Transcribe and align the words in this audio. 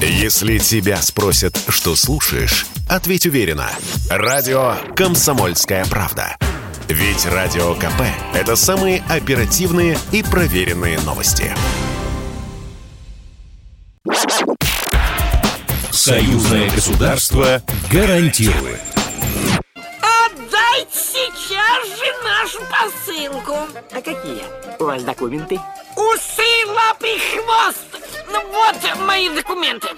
Если 0.00 0.58
тебя 0.58 1.00
спросят, 1.00 1.58
что 1.68 1.96
слушаешь, 1.96 2.66
ответь 2.88 3.24
уверенно. 3.24 3.70
Радио 4.10 4.74
«Комсомольская 4.94 5.86
правда». 5.86 6.36
Ведь 6.88 7.24
Радио 7.24 7.74
КП– 7.74 8.02
это 8.34 8.56
самые 8.56 9.02
оперативные 9.08 9.98
и 10.12 10.22
проверенные 10.22 11.00
новости. 11.00 11.52
Союзное 15.90 16.70
государство 16.70 17.62
гарантирует. 17.90 18.82
Отдайте 19.74 20.92
сейчас 20.92 21.88
же 21.98 22.04
нашу 22.22 22.60
посылку. 22.70 23.56
А 23.90 23.96
какие 24.02 24.42
у 24.78 24.84
вас 24.84 25.02
документы? 25.02 25.58
Усы, 25.96 26.66
лапы, 26.68 27.18
хвост. 27.32 27.95
Ну 28.36 28.52
вот 28.52 29.06
мои 29.06 29.30
документы. 29.30 29.88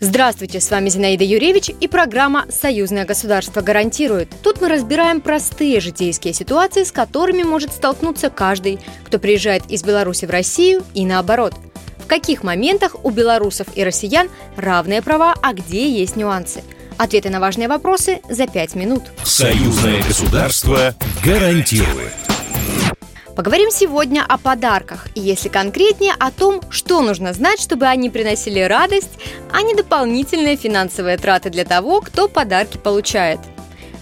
Здравствуйте, 0.00 0.58
с 0.58 0.70
вами 0.72 0.88
Зинаида 0.88 1.22
Юрьевич 1.22 1.70
и 1.80 1.86
программа 1.86 2.46
«Союзное 2.50 3.04
государство 3.04 3.60
гарантирует». 3.60 4.28
Тут 4.42 4.60
мы 4.60 4.68
разбираем 4.68 5.20
простые 5.20 5.78
житейские 5.78 6.34
ситуации, 6.34 6.82
с 6.82 6.90
которыми 6.90 7.44
может 7.44 7.72
столкнуться 7.72 8.30
каждый, 8.30 8.80
кто 9.04 9.20
приезжает 9.20 9.62
из 9.70 9.84
Беларуси 9.84 10.24
в 10.24 10.30
Россию 10.30 10.82
и 10.94 11.06
наоборот. 11.06 11.54
В 11.98 12.08
каких 12.08 12.42
моментах 12.42 13.04
у 13.04 13.10
белорусов 13.10 13.68
и 13.76 13.84
россиян 13.84 14.28
равные 14.56 15.00
права, 15.00 15.34
а 15.40 15.52
где 15.52 15.88
есть 15.88 16.16
нюансы– 16.16 16.64
Ответы 16.98 17.30
на 17.30 17.38
важные 17.38 17.68
вопросы 17.68 18.20
за 18.28 18.48
пять 18.48 18.74
минут. 18.74 19.04
Союзное 19.22 20.02
государство 20.02 20.96
гарантирует. 21.24 22.12
Поговорим 23.38 23.70
сегодня 23.70 24.24
о 24.28 24.36
подарках, 24.36 25.06
и 25.14 25.20
если 25.20 25.48
конкретнее, 25.48 26.12
о 26.18 26.32
том, 26.32 26.60
что 26.70 27.02
нужно 27.02 27.32
знать, 27.32 27.60
чтобы 27.60 27.86
они 27.86 28.10
приносили 28.10 28.58
радость, 28.58 29.12
а 29.52 29.62
не 29.62 29.76
дополнительные 29.76 30.56
финансовые 30.56 31.18
траты 31.18 31.48
для 31.48 31.64
того, 31.64 32.00
кто 32.00 32.26
подарки 32.26 32.78
получает. 32.78 33.38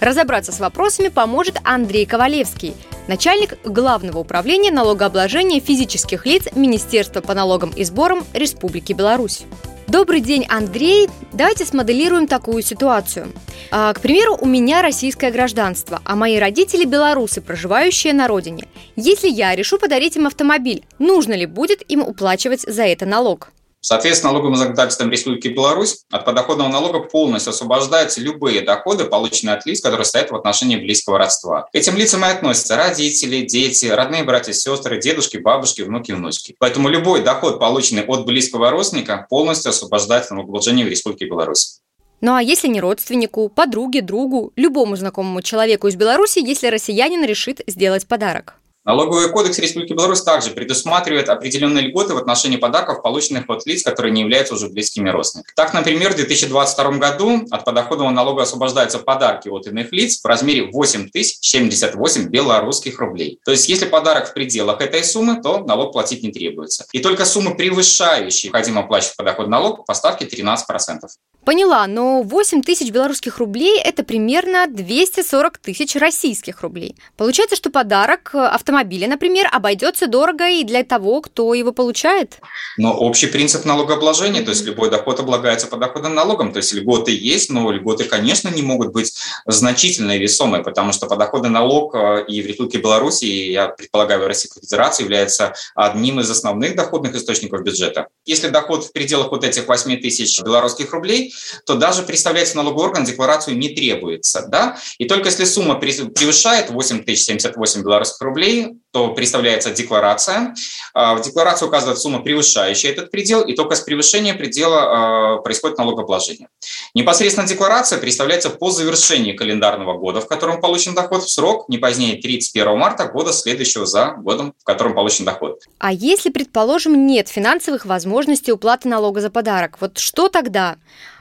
Разобраться 0.00 0.52
с 0.52 0.58
вопросами 0.58 1.08
поможет 1.08 1.58
Андрей 1.64 2.06
Ковалевский, 2.06 2.72
начальник 3.08 3.58
Главного 3.62 4.20
управления 4.20 4.70
налогообложения 4.70 5.60
физических 5.60 6.24
лиц 6.24 6.48
Министерства 6.54 7.20
по 7.20 7.34
налогам 7.34 7.68
и 7.76 7.84
сборам 7.84 8.24
Республики 8.32 8.94
Беларусь. 8.94 9.42
Добрый 9.88 10.20
день, 10.20 10.44
Андрей. 10.48 11.08
Давайте 11.32 11.64
смоделируем 11.64 12.26
такую 12.26 12.62
ситуацию. 12.62 13.28
А, 13.70 13.92
к 13.92 14.00
примеру, 14.00 14.36
у 14.40 14.46
меня 14.46 14.82
российское 14.82 15.30
гражданство, 15.30 16.02
а 16.04 16.16
мои 16.16 16.38
родители 16.38 16.84
белорусы, 16.84 17.40
проживающие 17.40 18.12
на 18.12 18.26
родине. 18.26 18.66
Если 18.96 19.28
я 19.28 19.54
решу 19.54 19.78
подарить 19.78 20.16
им 20.16 20.26
автомобиль, 20.26 20.84
нужно 20.98 21.34
ли 21.34 21.46
будет 21.46 21.88
им 21.88 22.02
уплачивать 22.02 22.62
за 22.62 22.82
это 22.82 23.06
налог? 23.06 23.52
Соответственно, 23.86 24.32
налоговым 24.32 24.56
законодательством 24.56 25.12
Республики 25.12 25.46
Беларусь 25.46 26.00
от 26.10 26.24
подоходного 26.24 26.66
налога 26.66 26.98
полностью 26.98 27.50
освобождаются 27.50 28.20
любые 28.20 28.62
доходы, 28.62 29.04
полученные 29.04 29.54
от 29.54 29.64
лиц, 29.64 29.80
которые 29.80 30.04
стоят 30.04 30.32
в 30.32 30.34
отношении 30.34 30.74
близкого 30.74 31.18
родства. 31.18 31.68
К 31.72 31.76
этим 31.76 31.96
лицам 31.96 32.24
и 32.24 32.28
относятся 32.28 32.74
родители, 32.74 33.42
дети, 33.42 33.86
родные 33.86 34.24
братья, 34.24 34.52
сестры, 34.52 35.00
дедушки, 35.00 35.36
бабушки, 35.36 35.82
внуки, 35.82 36.10
внучки. 36.10 36.56
Поэтому 36.58 36.88
любой 36.88 37.22
доход, 37.22 37.60
полученный 37.60 38.02
от 38.02 38.26
близкого 38.26 38.70
родственника, 38.70 39.24
полностью 39.30 39.70
освобождается 39.70 40.34
налогообложения 40.34 40.84
в 40.84 40.88
Республике 40.88 41.26
Беларусь. 41.26 41.78
Ну 42.20 42.34
а 42.34 42.42
если 42.42 42.66
не 42.66 42.80
родственнику, 42.80 43.48
подруге, 43.48 44.02
другу, 44.02 44.52
любому 44.56 44.96
знакомому 44.96 45.42
человеку 45.42 45.86
из 45.86 45.94
Беларуси, 45.94 46.40
если 46.44 46.66
россиянин 46.66 47.24
решит 47.24 47.60
сделать 47.68 48.08
подарок? 48.08 48.56
Налоговый 48.86 49.28
кодекс 49.30 49.58
Республики 49.58 49.92
Беларусь 49.92 50.22
также 50.22 50.50
предусматривает 50.50 51.28
определенные 51.28 51.88
льготы 51.88 52.14
в 52.14 52.18
отношении 52.18 52.56
подарков, 52.56 53.02
полученных 53.02 53.50
от 53.50 53.66
лиц, 53.66 53.82
которые 53.82 54.12
не 54.12 54.20
являются 54.22 54.54
уже 54.54 54.68
близкими 54.68 55.10
родственниками. 55.10 55.52
Так, 55.56 55.74
например, 55.74 56.12
в 56.12 56.16
2022 56.16 56.92
году 56.92 57.46
от 57.50 57.64
подоходного 57.64 58.10
налога 58.10 58.44
освобождаются 58.44 59.00
подарки 59.00 59.48
от 59.48 59.66
иных 59.66 59.92
лиц 59.92 60.20
в 60.22 60.24
размере 60.24 60.70
8078 60.70 62.28
белорусских 62.28 63.00
рублей. 63.00 63.40
То 63.44 63.50
есть, 63.50 63.68
если 63.68 63.86
подарок 63.86 64.30
в 64.30 64.34
пределах 64.34 64.80
этой 64.80 65.02
суммы, 65.02 65.42
то 65.42 65.58
налог 65.58 65.92
платить 65.92 66.22
не 66.22 66.30
требуется. 66.30 66.86
И 66.92 67.00
только 67.00 67.24
суммы, 67.24 67.56
превышающие 67.56 68.52
необходимо 68.56 68.82
оплачивать 68.82 69.16
подоходный 69.16 69.50
налог, 69.50 69.84
по 69.84 69.94
ставке 69.94 70.26
13%. 70.26 71.08
Поняла, 71.44 71.86
но 71.86 72.22
8 72.22 72.62
тысяч 72.62 72.90
белорусских 72.90 73.38
рублей– 73.38 73.80
это 73.84 74.02
примерно 74.02 74.66
240 74.66 75.58
тысяч 75.58 75.94
российских 75.94 76.62
рублей. 76.62 76.96
Получается, 77.16 77.54
что 77.54 77.70
подарок 77.70 78.30
автомобиля, 78.76 79.08
например, 79.08 79.48
обойдется 79.52 80.06
дорого 80.06 80.48
и 80.48 80.64
для 80.64 80.84
того, 80.84 81.20
кто 81.22 81.54
его 81.54 81.72
получает? 81.72 82.38
Но 82.76 82.92
общий 82.92 83.26
принцип 83.26 83.64
налогообложения, 83.64 84.42
то 84.42 84.50
есть 84.50 84.66
любой 84.66 84.90
доход 84.90 85.20
облагается 85.20 85.66
подоходным 85.66 86.14
налогом, 86.14 86.52
то 86.52 86.58
есть 86.58 86.74
льготы 86.74 87.10
есть, 87.10 87.50
но 87.50 87.70
льготы, 87.72 88.04
конечно, 88.04 88.48
не 88.50 88.62
могут 88.62 88.92
быть 88.92 89.14
значительно 89.46 90.18
весомые, 90.18 90.62
потому 90.62 90.92
что 90.92 91.06
подоходный 91.06 91.48
налог 91.48 91.94
э, 91.94 92.24
и 92.28 92.42
в 92.42 92.46
Республике 92.46 92.78
Беларусь, 92.78 93.22
и, 93.22 93.52
я 93.52 93.68
предполагаю, 93.68 94.22
в 94.22 94.26
Российской 94.26 94.60
Федерации 94.60 95.04
является 95.04 95.54
одним 95.74 96.20
из 96.20 96.30
основных 96.30 96.76
доходных 96.76 97.14
источников 97.14 97.62
бюджета. 97.62 98.08
Если 98.26 98.48
доход 98.48 98.84
в 98.84 98.92
пределах 98.92 99.30
вот 99.30 99.44
этих 99.44 99.68
8 99.68 100.00
тысяч 100.00 100.42
белорусских 100.42 100.92
рублей, 100.92 101.32
то 101.64 101.76
даже 101.76 102.02
представлять 102.02 102.54
налоговый 102.54 102.88
орган 102.88 103.04
декларацию 103.04 103.56
не 103.56 103.70
требуется. 103.70 104.44
Да? 104.48 104.76
И 104.98 105.06
только 105.06 105.28
если 105.28 105.44
сумма 105.44 105.76
превышает 105.76 106.70
8078 106.70 107.82
белорусских 107.82 108.20
рублей, 108.20 108.65
то 108.92 109.08
представляется 109.12 109.70
декларация. 109.72 110.54
А, 110.94 111.14
в 111.14 111.22
декларации 111.22 111.66
указывается 111.66 112.02
сумма, 112.02 112.20
превышающая 112.20 112.90
этот 112.90 113.10
предел, 113.10 113.42
и 113.42 113.54
только 113.54 113.74
с 113.74 113.80
превышения 113.80 114.34
предела 114.34 115.36
а, 115.36 115.36
происходит 115.38 115.78
налогообложение. 115.78 116.48
Непосредственно 116.94 117.46
декларация 117.46 117.98
представляется 117.98 118.50
по 118.50 118.70
завершении 118.70 119.32
календарного 119.32 119.98
года, 119.98 120.20
в 120.20 120.26
котором 120.26 120.60
получен 120.60 120.94
доход, 120.94 121.24
в 121.24 121.30
срок 121.30 121.68
не 121.68 121.78
позднее 121.78 122.20
31 122.20 122.78
марта 122.78 123.06
года 123.06 123.32
следующего 123.32 123.86
за 123.86 124.14
годом, 124.18 124.54
в 124.58 124.64
котором 124.64 124.94
получен 124.94 125.24
доход. 125.24 125.62
А 125.78 125.92
если, 125.92 126.30
предположим, 126.30 127.06
нет 127.06 127.28
финансовых 127.28 127.84
возможностей 127.84 128.52
уплаты 128.52 128.88
налога 128.88 129.20
за 129.20 129.30
подарок, 129.30 129.76
вот 129.80 129.98
что 129.98 130.28
тогда? 130.28 130.76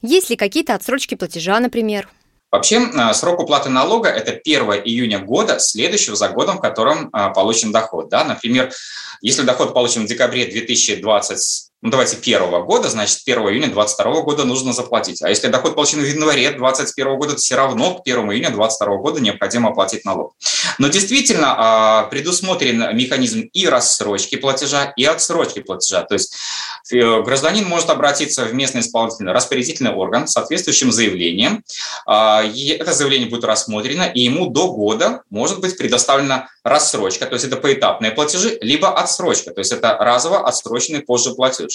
Есть 0.00 0.30
ли 0.30 0.36
какие-то 0.36 0.74
отсрочки 0.74 1.16
платежа, 1.16 1.58
например? 1.58 2.08
Вообще, 2.50 2.76
э, 2.76 3.14
срок 3.14 3.40
уплаты 3.40 3.68
налога– 3.68 4.08
это 4.10 4.32
1 4.32 4.62
июня 4.84 5.18
года, 5.18 5.58
следующего 5.58 6.16
за 6.16 6.28
годом, 6.30 6.58
в 6.58 6.60
котором 6.60 7.08
э, 7.08 7.32
получен 7.34 7.72
доход. 7.72 8.08
Да? 8.08 8.24
Например, 8.24 8.72
если 9.20 9.42
доход 9.42 9.74
получен 9.74 10.04
в 10.04 10.08
декабре 10.08 10.46
2020 10.46 11.67
ну, 11.80 11.90
давайте, 11.90 12.16
первого 12.16 12.64
года, 12.64 12.88
значит, 12.88 13.20
1 13.24 13.38
июня 13.38 13.68
2022 13.68 14.22
года 14.22 14.44
нужно 14.44 14.72
заплатить. 14.72 15.22
А 15.22 15.28
если 15.28 15.46
доход 15.46 15.76
получен 15.76 16.00
в 16.00 16.04
январе 16.04 16.50
2021 16.50 17.16
года, 17.16 17.32
то 17.34 17.38
все 17.38 17.54
равно 17.54 17.94
к 17.94 18.00
1 18.04 18.16
июня 18.32 18.50
2022 18.50 18.96
года 18.96 19.20
необходимо 19.20 19.70
оплатить 19.70 20.04
налог. 20.04 20.34
Но 20.78 20.88
действительно 20.88 21.54
а, 21.56 22.02
предусмотрен 22.04 22.96
механизм 22.96 23.42
и 23.52 23.68
рассрочки 23.68 24.34
платежа, 24.34 24.92
и 24.96 25.04
отсрочки 25.04 25.60
платежа. 25.60 26.02
То 26.02 26.14
есть 26.14 26.34
э, 26.92 27.22
гражданин 27.22 27.64
может 27.64 27.90
обратиться 27.90 28.44
в 28.44 28.54
местный 28.54 28.80
исполнительный 28.80 29.32
распорядительный 29.32 29.92
орган 29.92 30.26
с 30.26 30.32
соответствующим 30.32 30.90
заявлением. 30.90 31.62
А, 32.06 32.42
это 32.42 32.92
заявление 32.92 33.28
будет 33.28 33.44
рассмотрено, 33.44 34.02
и 34.02 34.22
ему 34.22 34.48
до 34.48 34.72
года 34.72 35.22
может 35.30 35.60
быть 35.60 35.78
предоставлена 35.78 36.48
рассрочка, 36.64 37.26
то 37.26 37.34
есть 37.34 37.44
это 37.44 37.56
поэтапные 37.56 38.10
платежи, 38.12 38.58
либо 38.60 38.92
отсрочка, 38.92 39.52
то 39.52 39.60
есть 39.60 39.72
это 39.72 39.96
разово 39.98 40.46
отсроченный 40.46 41.00
позже 41.00 41.34
платеж. 41.34 41.67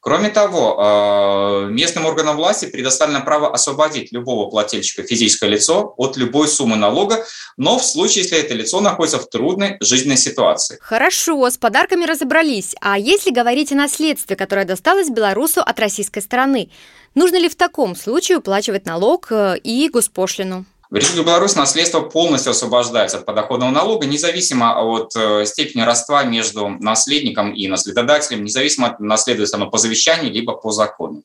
Кроме 0.00 0.30
того, 0.30 1.66
э, 1.68 1.70
местным 1.70 2.06
органам 2.06 2.36
власти 2.36 2.66
предоставлено 2.66 3.22
право 3.24 3.52
освободить 3.54 4.10
любого 4.10 4.50
плательщика 4.50 5.04
физическое 5.04 5.48
лицо 5.48 5.94
от 5.96 6.16
любой 6.16 6.48
суммы 6.48 6.74
налога, 6.74 7.24
но 7.56 7.78
в 7.78 7.84
случае, 7.84 8.24
если 8.24 8.38
это 8.38 8.52
лицо 8.54 8.80
находится 8.80 9.18
в 9.18 9.28
трудной 9.28 9.76
жизненной 9.80 10.16
ситуации. 10.16 10.78
Хорошо, 10.80 11.48
с 11.48 11.56
подарками 11.56 12.04
разобрались. 12.04 12.74
А 12.80 12.98
если 12.98 13.30
говорить 13.30 13.70
о 13.70 13.76
наследстве, 13.76 14.34
которое 14.34 14.64
досталось 14.64 15.08
белорусу 15.08 15.60
от 15.60 15.78
российской 15.78 16.20
стороны, 16.20 16.70
нужно 17.14 17.36
ли 17.36 17.48
в 17.48 17.54
таком 17.54 17.94
случае 17.94 18.38
уплачивать 18.38 18.86
налог 18.86 19.28
э, 19.30 19.56
и 19.62 19.88
госпошлину? 19.88 20.64
В 20.92 20.94
Республике 20.94 21.26
Беларусь 21.26 21.56
наследство 21.56 22.02
полностью 22.02 22.50
освобождается 22.50 23.16
от 23.16 23.24
подоходного 23.24 23.70
налога, 23.70 24.06
независимо 24.06 24.78
от 24.78 25.16
э, 25.16 25.46
степени 25.46 25.80
родства 25.80 26.22
между 26.22 26.68
наследником 26.68 27.54
и 27.54 27.66
наследодателем, 27.66 28.44
независимо 28.44 28.88
от 28.88 29.00
наследуется 29.00 29.56
оно 29.56 29.70
по 29.70 29.78
завещанию 29.78 30.30
либо 30.30 30.52
по 30.52 30.70
закону. 30.70 31.22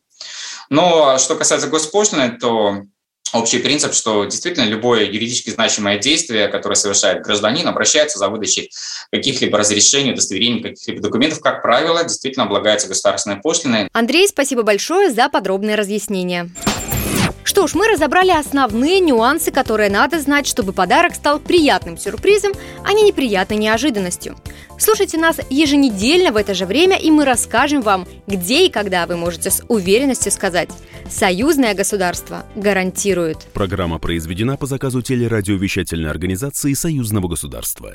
Но 0.70 1.18
что 1.18 1.36
касается 1.36 1.68
госпошлины, 1.68 2.38
то 2.40 2.84
общий 3.34 3.60
принцип, 3.60 3.94
что 3.94 4.24
действительно 4.24 4.64
любое 4.64 5.04
юридически 5.04 5.50
значимое 5.50 5.98
действие, 5.98 6.48
которое 6.48 6.76
совершает 6.76 7.24
гражданин, 7.24 7.68
обращается 7.68 8.20
за 8.20 8.30
выдачей 8.30 8.72
каких-либо 9.12 9.58
разрешений, 9.58 10.14
удостоверений, 10.14 10.64
каких-либо 10.64 11.02
документов, 11.02 11.42
как 11.42 11.62
правило, 11.62 12.04
действительно 12.04 12.46
облагается 12.46 12.88
государственной 12.88 13.42
пошлиной. 13.42 13.90
Андрей, 13.92 14.30
спасибо 14.30 14.64
большое 14.64 15.12
за 15.12 15.28
подробное 15.28 15.76
разъяснение. 15.76 16.50
Что 17.48 17.66
ж, 17.66 17.76
мы 17.76 17.88
разобрали 17.88 18.32
основные 18.32 19.00
нюансы, 19.00 19.52
которые 19.52 19.90
надо 19.90 20.20
знать, 20.20 20.48
чтобы 20.48 20.74
подарок 20.74 21.16
стал 21.16 21.40
приятным 21.40 21.98
сюрпризом, 21.98 22.52
а 22.84 22.92
не 22.92 23.04
неприятной 23.04 23.56
неожиданностью. 23.56 24.36
Слушайте 24.78 25.18
нас 25.18 25.38
еженедельно 25.50 26.34
в 26.34 26.36
это 26.36 26.54
же 26.54 26.66
время, 26.66 26.98
и 26.98 27.10
мы 27.10 27.24
расскажем 27.24 27.82
вам, 27.82 28.06
где 28.28 28.66
и 28.66 28.70
когда 28.70 29.08
вы 29.08 29.16
можете 29.16 29.50
с 29.50 29.64
уверенностью 29.70 30.30
сказать 30.34 30.68
«Союзное 31.10 31.74
государство 31.74 32.46
гарантирует». 32.58 33.38
Программа 33.54 33.98
произведена 33.98 34.58
по 34.58 34.66
заказу 34.66 35.02
телерадиовещательной 35.02 36.10
организации 36.10 36.74
Союзного 36.74 37.30
государства. 37.30 37.94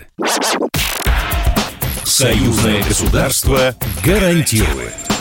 Союзное 2.05 2.83
государство 2.85 3.77
гарантирует. 4.03 5.12